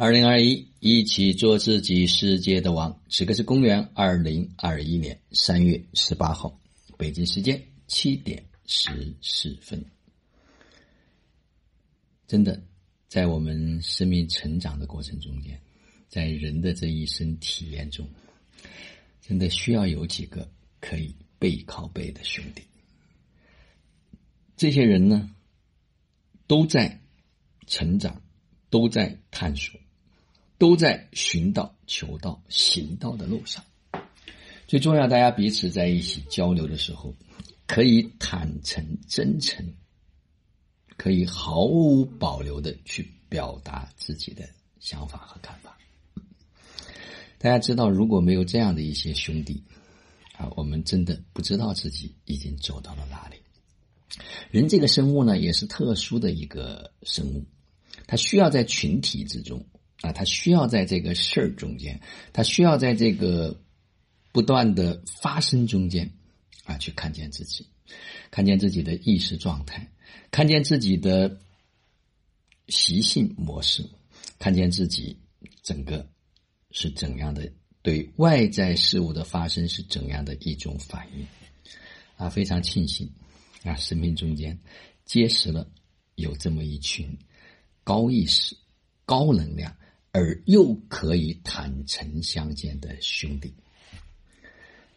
[0.00, 3.02] 二零二一，一起做自己世界的王。
[3.10, 6.56] 此刻是公元二零二一年三月十八号，
[6.96, 9.84] 北京时间七点十四分。
[12.28, 12.62] 真的，
[13.08, 15.60] 在我们生命成长的过程中间，
[16.08, 18.08] 在人的这一生体验中，
[19.20, 22.62] 真的需要有几个可以背靠背的兄弟。
[24.56, 25.28] 这些人呢，
[26.46, 27.00] 都在
[27.66, 28.22] 成长，
[28.70, 29.76] 都在探索。
[30.58, 33.64] 都在寻道、求道、行道的路上。
[34.66, 37.14] 最重要，大家彼此在一起交流的时候，
[37.66, 39.72] 可以坦诚、真诚，
[40.96, 44.46] 可以毫无保留的去表达自己的
[44.80, 45.78] 想法和看法。
[47.38, 49.62] 大家知道，如果没有这样的一些兄弟，
[50.36, 53.36] 啊，我们真的不知道自己已经走到了哪里。
[54.50, 57.46] 人这个生物呢，也是特殊的一个生物，
[58.08, 59.64] 它需要在群体之中。
[60.00, 62.00] 啊，他需要在这个事儿中间，
[62.32, 63.60] 他需要在这个
[64.30, 66.12] 不断的发生中间，
[66.64, 67.66] 啊，去看见自己，
[68.30, 69.90] 看见自己的意识状态，
[70.30, 71.40] 看见自己的
[72.68, 73.84] 习性模式，
[74.38, 75.18] 看见自己
[75.64, 76.08] 整个
[76.70, 77.50] 是怎样的
[77.82, 81.26] 对外在事物的发生是怎样的一种反应，
[82.16, 83.10] 啊，非常庆幸
[83.64, 84.56] 啊，生命中间
[85.04, 85.68] 结识了
[86.14, 87.18] 有这么一群
[87.82, 88.56] 高意识、
[89.04, 89.74] 高能量。
[90.18, 93.54] 而又可以坦诚相见的兄弟，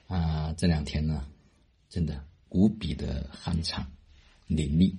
[0.07, 1.27] 啊，这两天呢，
[1.89, 3.85] 真的无比的酣畅
[4.47, 4.95] 淋漓，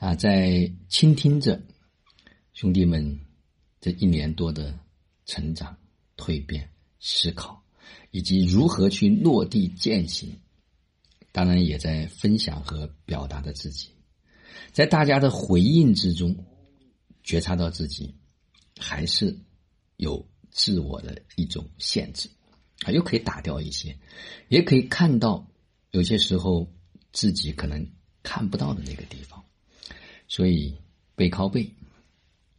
[0.00, 1.62] 啊，在倾听着
[2.54, 3.20] 兄弟们
[3.80, 4.76] 这一年多的
[5.26, 5.76] 成长、
[6.16, 6.68] 蜕变、
[6.98, 7.62] 思考，
[8.10, 10.36] 以及如何去落地践行，
[11.30, 13.90] 当然也在分享和表达着自己，
[14.72, 16.36] 在大家的回应之中，
[17.22, 18.12] 觉察到自己。
[18.78, 19.38] 还是
[20.02, 22.28] 有自我的一种限制
[22.82, 23.96] 啊，又可以打掉一些，
[24.48, 25.46] 也可以看到
[25.92, 26.68] 有些时候
[27.12, 27.86] 自己可能
[28.24, 29.44] 看不到的那个地方，
[30.26, 30.76] 所以
[31.14, 31.70] 背靠背，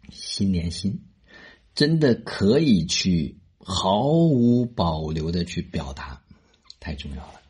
[0.09, 1.01] 心连心，
[1.75, 6.23] 真的可以去毫无保留的去表达，
[6.79, 7.41] 太重要了。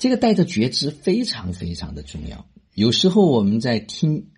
[0.00, 2.44] 这个带着觉知非常非常的重要。
[2.74, 4.31] 有时候我们在听。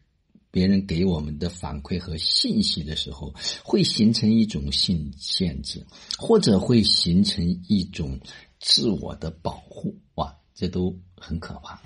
[0.55, 3.35] 别人给我们的反馈和信息的时候，
[3.65, 5.85] 会形成一种性限制，
[6.17, 8.21] 或者会形成一种
[8.61, 9.97] 自我的保护。
[10.15, 11.83] 哇，这都很可怕。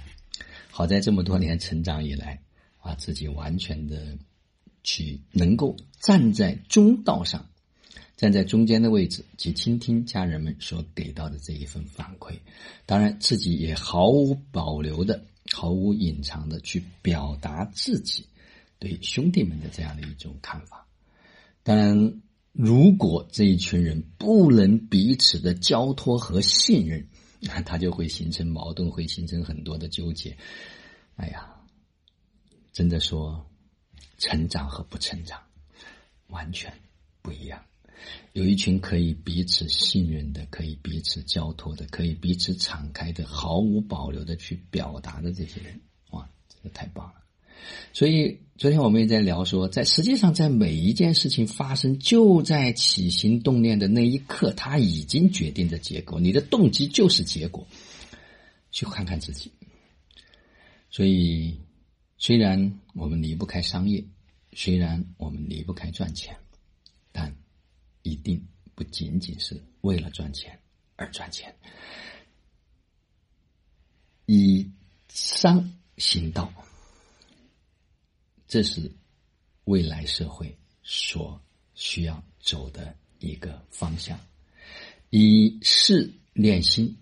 [0.71, 2.39] 好在这么多年成长以来，
[2.81, 4.19] 啊，自己完全的
[4.85, 7.49] 去能够站在中道上，
[8.19, 12.39] 站在中间的位置，去倾听家人们所给到的这一份反馈。
[12.85, 15.25] 当然，自己也毫无保留的、
[15.55, 18.27] 毫无隐藏的去表达自己。
[18.79, 20.87] 对兄弟们的这样的一种看法，
[21.63, 22.21] 当然，
[22.53, 27.09] 如果这一群人不能彼此的交托和信任，
[27.41, 30.37] 那他就会形成矛盾，会形成很多的纠结。
[31.17, 31.57] 哎呀，
[32.73, 33.49] 真的说，
[34.19, 35.43] 成长和不成长
[36.29, 36.73] 完全
[37.21, 37.65] 不一样。
[38.33, 45.81] 有一群可以彼此信任的，可以彼此交托的，可以彼此敞开的，毫无保留的去表达的这些人，
[46.11, 47.15] 哇，真的太棒了。
[47.93, 56.21] 所以昨天我们也在聊说，在实际上，在每一件事情发生，就在起心动念的那一刻，它已经决定着结果。
[56.21, 57.67] 你的动机就是结果。
[58.71, 59.51] 去看看自己。
[60.91, 61.59] 所以，
[62.19, 64.05] 虽然我们离不开商业，
[64.53, 66.37] 虽然我们离不开赚钱，
[67.11, 67.35] 但
[68.03, 70.57] 一定不仅仅是为了赚钱
[70.97, 71.53] 而赚钱。
[74.27, 74.71] 以
[75.09, 76.53] 商行道。
[78.49, 78.91] 这是
[79.65, 81.39] 未来社会所
[81.75, 84.19] 需要走的一个方向，
[85.11, 86.97] 以事练心，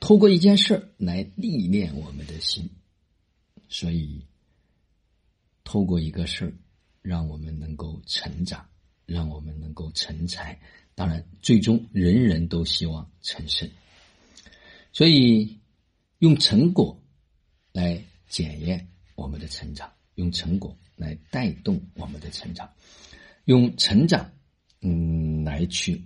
[0.00, 2.68] 透过一件事来历练我们的心，
[3.68, 4.24] 所以
[5.64, 6.52] 透过一个事儿，
[7.02, 8.66] 让我们能够成长，
[9.04, 10.58] 让我们能够成才。
[10.94, 13.70] 当然，最终人人都希望成圣，
[14.92, 15.58] 所以
[16.20, 16.98] 用成果
[17.70, 19.92] 来检验我们的成长。
[20.18, 22.68] 用成果来带动我们的成长，
[23.44, 24.28] 用成长，
[24.80, 26.04] 嗯，来去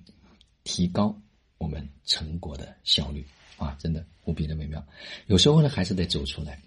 [0.65, 1.19] 提高
[1.57, 3.27] 我们成果的效率
[3.57, 3.75] 啊！
[3.81, 4.87] 真的无比的美妙。
[5.29, 6.61] 有时候呢，还是得走出来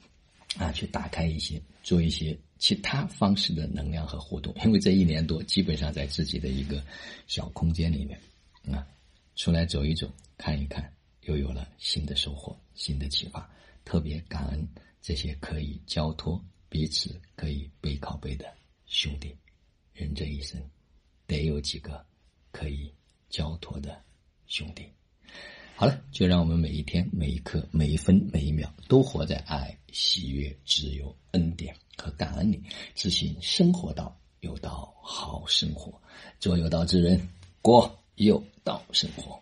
[0.57, 4.51] 啊，去打开一些，做一些其他方式的能量和互动。
[4.65, 6.83] 因为这一年多，基本上在自己的一个
[7.27, 8.19] 小空间里面
[8.75, 8.88] 啊，
[9.36, 10.92] 出来走一走，看一看，
[11.25, 13.47] 又有了新的收获、新的启发。
[13.83, 14.68] 特别感恩
[15.00, 16.44] 这些可以交托。
[16.75, 18.54] 彼此可以背靠背的
[18.86, 19.33] 兄弟，
[19.94, 20.62] 人这一生
[21.25, 22.06] 得有几个
[22.51, 22.94] 可以
[23.30, 23.98] 交托的
[24.45, 24.86] 兄弟。
[25.77, 32.62] 好了，就让我们每一天、每一刻、每一分、每一秒，都活在爱、喜悦、自由、恩典和感恩里，
[32.94, 35.98] 自信生活到有道好生活，
[36.42, 37.25] 做有道之人，
[37.62, 39.42] 过有道生活。